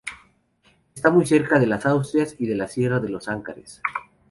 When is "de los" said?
2.99-3.27